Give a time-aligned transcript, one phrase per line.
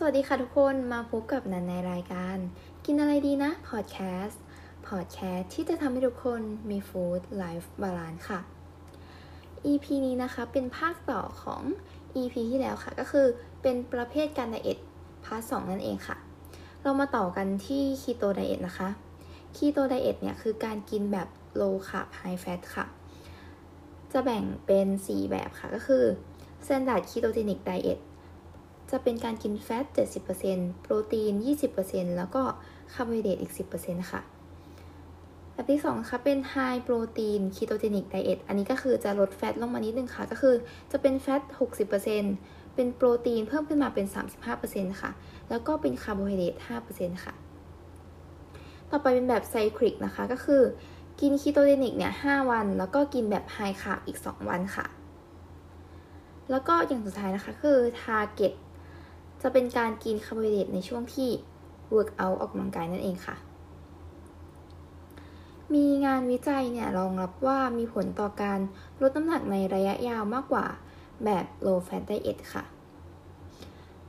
[0.00, 2.38] สวัสดีค่ะทุกคนมาพบกับนันในรายการ
[2.84, 4.42] กินอะไรดีนะพอดแคสต์
[4.88, 8.40] พอดแคสต์ที่จะทำให้ทุกคนมี food life balance ค่ะ
[9.66, 11.62] EP นี้นะคะเป็นภาคต่อของ
[12.16, 13.26] EP ที่แล้วค่ะ ก็คือ
[13.62, 16.16] เป็นประเภทการ diet part สองนั่นเองค่ะ
[16.82, 18.88] เรามาต่อกันที่ keto diet นะคะ
[19.56, 21.28] keto diet เนี่ยคือการกินแบบ
[21.60, 22.86] low carb high fat ค่ะ
[24.12, 26.04] จะแบ่งเป็น 4 แบบค่ะก็คือ
[26.64, 28.00] standard ketogenic diet
[28.90, 29.84] จะเป็นการกิน fat
[30.34, 31.32] 70%โปรตีน
[31.74, 32.42] 20%แล้วก็
[32.92, 34.20] คาร์โบไฮเดรตอีก 10%ค่ะ
[35.52, 40.54] แบบที่2นะคะเป็น High Protein Ketogenic Diet อันนี้ก็คือจะลด fat ลงมานิดนึงค่ะ ก็คือ
[40.92, 41.42] จะเป็น fat
[42.08, 44.06] 60%เป็นโปรตีนเพิ่มขึ้นมาเป็น
[44.52, 45.10] 35%ค่ะ
[45.50, 46.54] แล้วก็เป็นคาร์โบไฮเดรต
[46.88, 47.34] 5%ค่ะ
[48.90, 50.62] ต่อไปเป็นแบบ cyclic นะคะ ก็คือ
[51.20, 54.86] กิน ketogenic เนี่ย 5 วัน แล้วก็กินแบบ high carb อีก 2 วันค่ะ
[56.50, 58.52] แล้วก็อย่างสุดท้ายนะคะ คือ Target
[59.42, 61.30] จะเป็นการกินคาร์โบไฮเดรตในช่วงที่
[61.94, 63.36] work out ออกกำลังกายนั่นเองค่ะ
[65.74, 68.58] มีงานวิจัยเนี่ยรองรับว่ามีผลต่อการ
[69.00, 70.66] ลดน้ำหนักในระยะยาวมากกว่า
[71.24, 72.64] แบบ low fat diet ค่ะ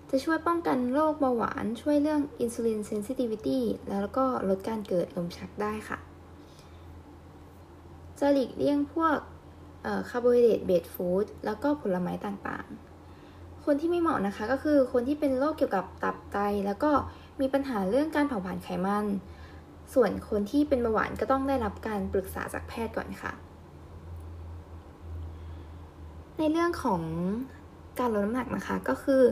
[0.09, 5.97] จะช่วยป้องกันโรคเบาหวาน ช่วยเรื่อง insulin sensitivity แล้วก็ลดการเกิดลมชักได้ค่ะ
[8.19, 9.17] จะหลีกเลี่ยงพวก
[10.09, 12.89] คาร์โบไฮเดรตเบสฟู้ดแล้วก็ผลไม้ต่างๆ
[13.65, 16.91] คนที่ไม่เหมาะนะคะก็คือคนที่เป็นโรคเกี่ยวกับตับไต แล้วก็
[17.41, 19.05] มีปัญหาเรื่องการเผาผลาญไขมัน
[19.93, 23.31] ส่วนคนที่เป็นเบาหวานก็ต้องได้รับการปรึกษาจากแพทย์ก่อนค่ะ
[26.37, 27.02] ในเรื่องของ
[27.99, 29.23] การลดน้ำหนักนะคะก็คือ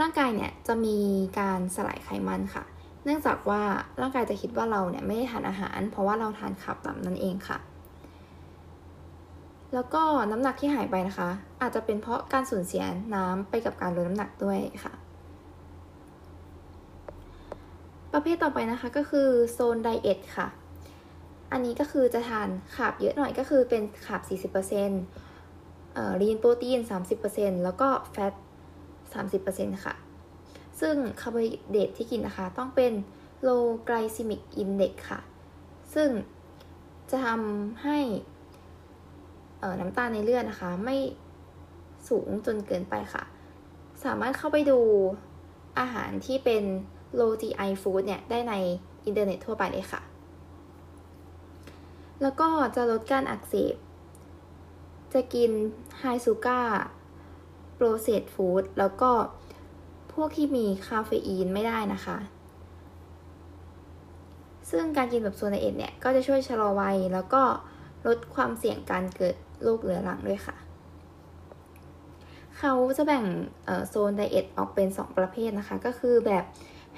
[0.00, 0.96] ร่างกายเนี่ยจะมี
[1.40, 2.64] การสลายไขมันค่ะ
[3.04, 3.62] เนื่องจากว่า
[4.00, 7.58] ร่างกายจะคิดว่าเราเนี่ยไม่ได้ทานอาหาร เพราะว่าเราทานขับต่ำนั่นเองค่ะ
[9.74, 11.28] แล้วก็น้ำหนักที่หายไปนะคะ
[11.62, 14.92] อาจจะเป็นเพราะการสูญเสียน้ำไปกับการลดน้ำหนักด้วยค่ะ
[18.12, 20.48] ประเภทต่อไปนะคะก็คือโซนไดเอทค่ะ
[21.52, 26.80] อันนี้ก็คือจะทานขาบเยอะหน่อยก็คือเป็นขาบ 40%เอ่อลีนโปรตีน
[27.22, 28.34] 30%แล้วก็แฟต
[29.08, 29.94] 30%ค่ะ
[30.80, 32.92] ซึ่งคาร์โบไฮเดรตที่กินนะคะ ต้องเป็น
[33.46, 35.20] low glycemic index ค่ะ
[35.94, 36.10] ซึ่ง
[37.10, 37.98] จะทำให้
[39.80, 40.96] น้ำตาลในเลือดนะคะ ไม่
[42.08, 43.24] สูงจนเกินไปค่ะ
[44.04, 44.78] สามารถเข้าไปดู
[45.78, 46.64] อาหารที่เป็น
[47.18, 48.54] low GI food เนี่ย ได้ใน
[49.04, 50.00] อินเทอร์เน็ตทั่วไปเลยค่ะ
[52.22, 53.74] แล้วก็จะลดการอักเสบ
[55.12, 55.50] จะกิน
[55.98, 59.10] high sugar processed food แล้วก็
[60.12, 62.18] พวกที่มีคาเฟอีนไม่ได้นะคะ
[64.70, 67.42] ซึ่งการกินแบบ Zone Diet เนี่ย ก็จะช่วยชะลอวัย แล้วก็
[68.06, 70.56] ลดความเสี่ยงการเกิด โรคเรื้อรังด้วยค่ะ
[72.58, 73.24] เขาจะแบ่ง
[73.88, 76.44] Zone Diet ออกเป็น 2 ประเภทนะคะ ก็คือแบบ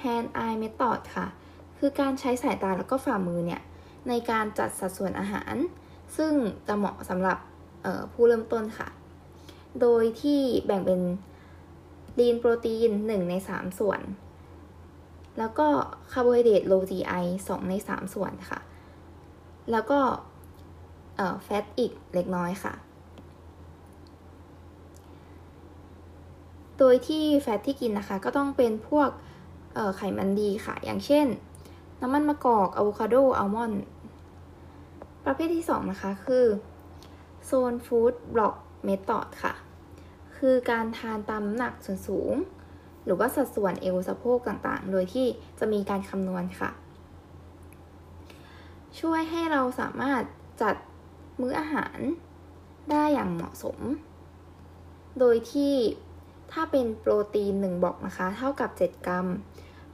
[0.02, 1.26] hand eye method ค่ะ
[1.78, 3.62] คือการใช้สายตาแล้วก็ฝ่ามือเนี่ย
[4.08, 5.54] ในการจัดสัดส่วนอาหาร
[6.16, 6.32] ซึ่ง
[6.66, 7.38] จะเหมาะสำหรับ
[8.12, 8.88] ผู้เริ่มต้นค่ะ
[9.80, 11.00] โดยที่แบ่งเป็น
[12.18, 14.00] ลีนโปรตีน 1 ใน 3 ส่วน
[15.38, 15.68] แล้วก็
[16.12, 18.60] คาร์โบไฮเดรต low GI 2 ใน 3 ส่วนค่ะ
[19.72, 20.00] แล้วก็
[21.42, 22.74] แฟตอีกเล็กน้อยค่ะ
[26.78, 29.08] โดยที่แฟตที่กินนะคะก็ต้องเป็นพวก
[29.96, 31.26] ไขมันดีค่ะ อย่างเช่น
[32.00, 33.82] น้ำมันมะกอกอะโวคาโดอัลมอนด์
[35.24, 36.44] ประเภทที่ 2 นะคะคือ
[37.44, 39.52] โซนฟู้ดบล็อกเมธอดค่ะ
[40.36, 42.34] คือการทานตามน้ำหนักส่วนสูง
[43.04, 45.26] หรือว่าสัดส่วนเอวสะโพกต่างๆ โดยที่
[45.58, 46.70] จะมีการคำนวณค่ะ
[49.00, 50.22] ช่วยให้เราสามารถ
[50.62, 50.74] จัด
[51.40, 51.98] มื้ออาหาร
[52.90, 53.78] ได้อย่างเหมาะสม
[55.18, 55.74] โดยที่
[56.52, 59.26] ถ้าเป็นโปรตีน 1บล็อกนะคะ เท่ากับ 7 กรัม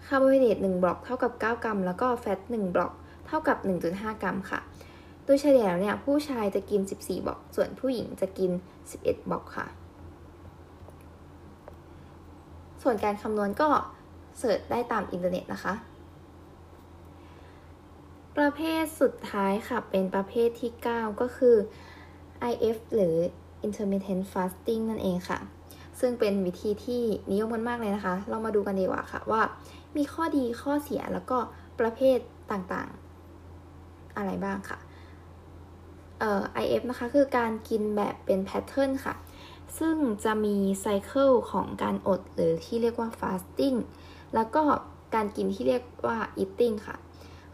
[0.06, 2.92] คาร์โบไฮเดรต1บล็อกเท่ากับ 9 กรัม แล้วก็ fat 1บล็อก
[3.26, 3.58] เท่ากับ
[3.90, 4.60] 1.5 กรัมค่ะ
[5.24, 8.50] โดยเฉลี่ยแล้วเนี่ยผู้ชายจะกิน 14บล็อก ส่วนผู้หญิงจะกิน
[8.90, 9.66] 11บล็อกค่ะ
[12.82, 13.68] ส่วนการคำนวณก็
[14.38, 15.74] search ได้ตามอินเทอร์เน็ตนะคะ
[18.38, 21.56] ประเภทสุดท้ายค่ะ เป็นประเภทที่ 9 ก็คือ
[22.50, 23.16] IF หรือ
[23.66, 25.38] intermittent fasting นั่นเองค่ะ
[26.00, 29.42] ซึ่งเป็นวิธีที่นิยมกันมากเลยนะคะ เรามาดูกันดีกว่าค่ะว่า
[29.96, 31.38] มีข้อดีข้อเสียแล้วก็
[31.80, 32.18] ประเภท
[32.50, 34.78] ต่างๆ อะไรบ้างค่ะ
[36.20, 39.14] เอ่อ IF นะคะ คือการกินแบบเป็น pattern ค่ะ
[39.78, 43.76] ซึ่งจะมี cycle ของการอดหรือที่เรียกว่า fasting
[44.34, 44.62] แล้วก็
[45.14, 46.98] การกินที่เรียกว่า eating ค่ะ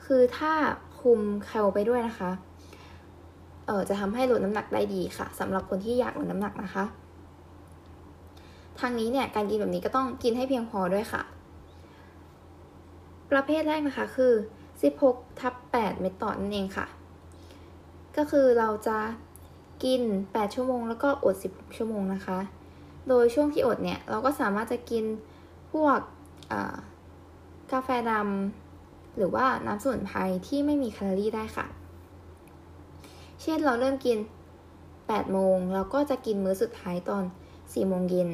[0.04, 0.52] คือถ้า
[1.00, 2.30] คุมแคลไปด้วยนะคะ
[3.66, 6.84] เออจะทำให้ลดน้ำหนักได้ดีค่ะสำหรับคนที่อยากลดน้ำหนักนะคะ
[8.80, 11.22] ทางนี้เนี่ยการกินแบบนี้ก็ต้องกินให้เพียงพอด้วยค่ะ
[13.30, 14.32] ประเภทแรกนะคะคือ
[14.86, 16.86] 16ทับ8เม็ดต่อนั่นเองค่ะ
[18.16, 18.98] ก็คือเราจะ
[19.84, 22.38] กิน 8 ชั่วโมง แล้วก็อด 16 ชั่วโมงนะคะ
[23.08, 25.04] โดยช่วงที่อดเนี่ย เราก็สามารถจะกิน
[25.72, 25.98] พวก
[27.72, 28.63] กาแฟดำ
[29.16, 31.66] หรือว่าน้ำสมุนไพรที่ไม่มีแคลอรี่ได้ค่ะ
[33.42, 34.18] เช่นเราเริ่มกิน
[34.74, 37.24] 8 โมงเราก็จะกินมื้อสุดท้ายตอน
[37.54, 38.30] 4 โมงเย็น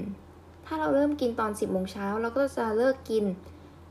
[0.66, 3.24] ถ้าเราเริ่มกินตอน 10 โมงเช้าเราก็จะเลิกกิน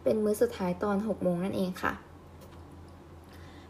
[0.04, 1.94] เป็นมื้อสุดท้ายตอน 6 โมงนั่นเองค่ะ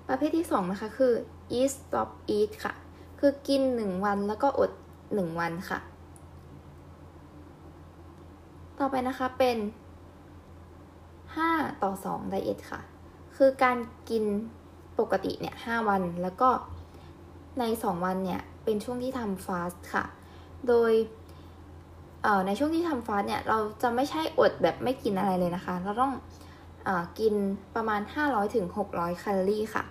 [0.07, 1.13] ประเภทที่ 2 นะคะคือ
[1.60, 2.74] eat stop eat ค่ะ
[3.19, 4.71] คือกิน 1 วันแล้วก็อด
[5.06, 5.80] 1 วันค่ะ
[8.80, 9.57] ต่อไปนะคะเป็น
[11.10, 12.80] 5 ต่อ2 diet ค่ะ
[13.41, 13.77] คือการ
[14.09, 14.24] กิน
[15.00, 16.50] ปกติเนี่ย5วัน แล้วก็
[17.59, 20.06] ใน 2 วันเนี่ย เป็นช่วงที่ทำฟาสต์ค่ะ
[20.68, 20.91] โดย
[22.45, 26.13] ในช่วงที่ทำฟาสต์เนี่ย เราจะไม่ใช่อดแบบไม่กินอะไรเลยนะคะ เราต้อง
[26.88, 26.89] อ
[27.19, 27.33] กิน
[27.75, 29.83] ประมาณ 500-600ถึงแคลอรี่ค่ะ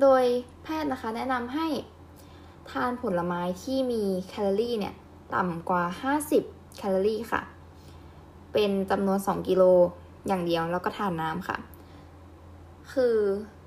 [0.00, 0.24] โดย
[0.62, 1.66] แพทย์นะคะแนะนำให้
[2.70, 4.94] ทานผลไม้ที่มีแคลอรี่เนี่ย
[5.34, 5.82] ต่ำกว่า
[6.32, 7.40] 50 แคลอรี่ค่ะ
[8.52, 9.64] เป็นจำนวน 2 กิโล
[10.26, 11.56] อย่างเดียวแล้วก็ทานน้ำค่ะ
[12.92, 13.16] คือ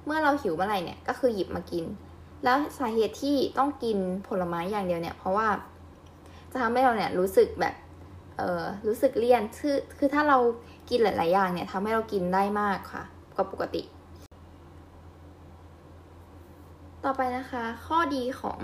[0.05, 1.85] เมื่อเราหิวเมื่อไหร่เนี่ยก็คือหยิบมากิน
[2.43, 3.97] แล้วสาเหตุที่ต้องกิน
[4.27, 5.47] ผลไม้อย่างเดียวเนี่ย เพราะว่า
[6.51, 7.75] จะทำให้เราเนี่ยรู้สึกแบบ
[8.37, 10.37] เออรู้สึกเลี่ยนคือคือถ้าเรา
[10.89, 13.03] กินหลาย ๆ อย่างเนี่ยทำให้เรากินได้มากค่ะ
[13.35, 13.83] กว่าปกติ
[17.03, 18.59] ต่อไปนะคะ ข้อดีของ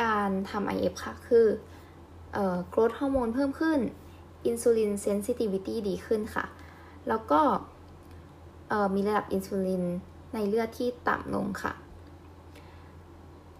[0.00, 1.46] การทำ IF ค่ะ คือ
[2.32, 3.78] เอ่อ growth ฮอร์โมนเพิ่มขึ้น
[4.46, 6.44] อินซูลินเซนซิทิวิตี้ดีขึ้นค่ะ
[7.08, 7.40] แล้วก็
[8.94, 9.84] มีระดับอินซูลิน
[10.34, 11.72] ในเลือดที่ต่ำลงค่ะ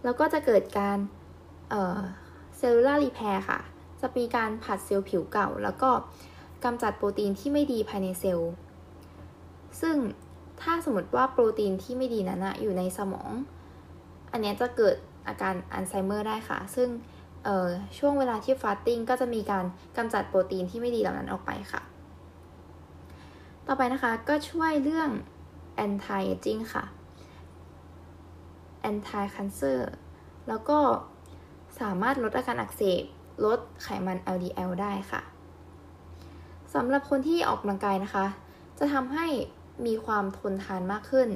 [0.04, 0.98] แล้วก็จะเกิดการ
[2.56, 3.60] cellular repair ค่ะ
[4.00, 5.90] จะมีการผลัดเซลล์ผิวเก่า แล้วก็
[6.64, 8.52] กำจัดโปรตีนที่ไม่ดีภายในเซลล์
[9.80, 9.96] ซึ่ง
[10.62, 13.30] ถ้าสมมติว่าโปรตีนที่ไม่ดีนั้นนะอยู่ในสมอง
[14.32, 14.96] อันนี้จะเกิด
[15.28, 16.88] อาการอัลไซเมอร์ได้ค่ะ ซึ่ง
[17.98, 19.64] ช่วงเวลาที่ fasting ก็จะมีการ
[19.96, 21.82] กำจัดโปรตีนที่ไม่ดีเหล่านั้นออกไปค่ะ
[23.68, 25.10] ต่อไปนะคะก็ช่วยเรื่อง
[25.84, 26.84] anti aging ค่ะ
[28.90, 29.78] anti cancer
[30.48, 30.78] แล้วก็
[31.80, 33.02] สามารถลดอาการอักเสบ
[33.44, 35.20] ลดไขมัน LDL ได้ค่ะ
[36.74, 38.26] สำหรับคนที่ออกกำลังกายนะคะ
[38.78, 39.26] จะทำให้
[39.86, 41.28] มีความทนทานมากขึ้น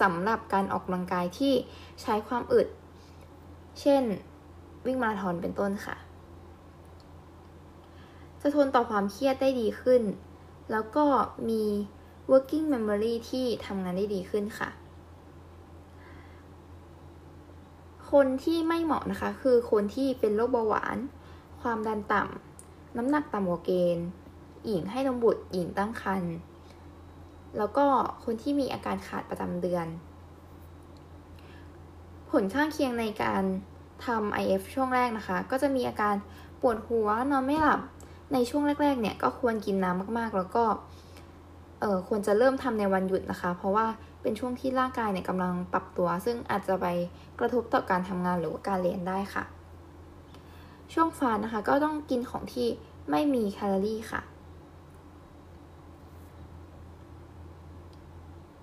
[0.00, 1.54] สำหรับการออกกำลังกายที่
[2.02, 2.68] ใช้ความอึด
[3.80, 4.02] เช่น
[4.86, 5.96] วิ่งมาราธอนเป็นต้นค่ะ
[8.40, 10.02] จะทนต่อความเครียดได้ดีขึ้น
[10.70, 11.04] แล้วก็
[11.48, 11.62] มี
[12.30, 14.70] working memory ที่ทำงานได้ดีขึ้นค่ะ
[18.12, 20.96] คนที่ไม่เหมาะนะคะ คือคนที่เป็นโรคเบาหวาน
[21.62, 24.06] ความดันต่ำ น้ำหนักต่ำกว่าเกณฑ์
[24.66, 26.34] หญิงให้นมบุตรหญิงตั้งครรภ์
[27.58, 27.86] แล้วก็
[28.24, 29.86] คนที่มีอาการขาดประจำเดือน
[32.30, 33.42] ผลข้างเคียงในการ
[34.06, 36.14] ทำ IF ช่วงแรกนะคะ ก็จะมีอาการ
[36.60, 37.80] ปวดหัวนอนไม่หลับ
[38.32, 40.64] ในช่วงแรก ๆ เนี่ยก็ควรกินน้ำมากๆ แล้วก็
[41.80, 43.86] เออควรจะเริ่มทำในวันหยุดนะคะ เพราะว่า
[44.22, 46.86] เป็นช่วงที่ร่างกายเนี่ยกำลังปรับตัว ซึ่งอาจจะไป
[47.38, 49.44] กระทบต่อการทำงานหรือว่าการเรียนได้ค่ะ
[50.92, 52.68] ช่วงฟาสนะคะ ก็ต้องกินของที่
[53.10, 54.20] ไม่มีแคลอรี่ค่ะ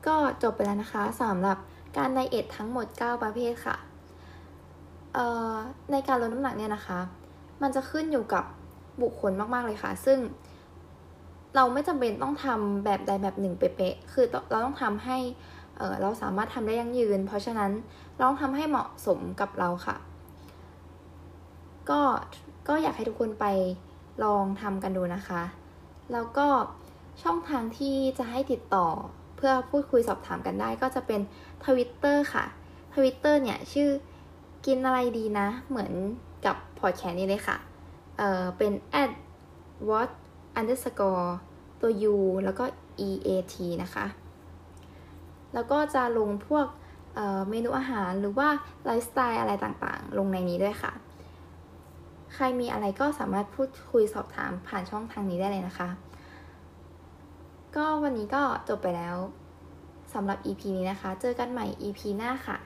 [0.07, 1.57] ก็จบไปแล้วนะคะสำหรับ
[1.97, 3.75] การไดเอททั้งหมด 9 ประเภทค่ะ
[5.91, 6.99] ในการลดน้ำหนักเนี่ยนะคะ
[7.61, 8.43] มันจะขึ้นอยู่กับ
[9.01, 10.19] บุคคลมากๆเลยค่ะ ซึ่ง
[11.55, 17.71] เราไม่จำเป็นต้องทำแบบใดแบบหนึ่งเป๊ะๆ คือเราต้องทำให้เราสามารถทำได้ยั่งยืน เพราะฉะนั้น
[18.15, 19.97] เราต้องทำให้เหมาะสมกับเราค่ะ
[21.89, 22.01] ก็
[22.67, 23.45] ก็อยากให้ทุกคนไป
[24.23, 25.41] ลองทำกันดูนะคะ
[26.11, 26.47] แล้วก็
[27.23, 28.87] ช่องทางที่จะให้ติดต่อ
[29.35, 31.21] เพื่อพูดคุยสอบถามกันได้ ก็จะเป็น
[31.65, 32.43] ทวิตเตอร์ค่ะ
[32.93, 33.89] ทวิตเตอร์เนี่ยชื่อ
[34.65, 35.91] กินอะไรดีนะ เหมือน
[36.45, 37.57] กับพอดแคสต์นี้เลยค่ะ
[38.17, 39.11] เอ่อเป็น at
[39.89, 40.09] what
[40.59, 41.27] underscore
[41.81, 42.63] ตัว u แล้วก็
[43.07, 43.53] eat
[43.83, 44.05] นะคะ
[45.53, 46.67] แล้วก็จะลงพวก
[47.15, 48.49] เเมนูอาหารหรือว่า
[48.85, 50.93] ไลฟ์สไตล์อะไรต่างๆ ลงในนี้ด้วยค่ะ
[52.33, 55.89] ใครมีอะไรก็สามารถพูดคุยสอบถามผ่านช่องทางนี้ได้เลยนะคะ
[57.75, 59.15] ก็วันนี้ก็จบไปแล้ว
[60.13, 62.57] สำหรับ EP นี้นะคะ เจอกันใหม่ EP หน้าค่ะ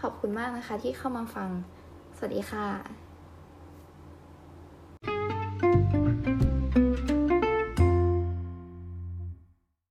[0.00, 1.48] ขอบคุณมากนะคะที่เข้ามาฟัง
[2.16, 3.01] สวัสดีค่ะ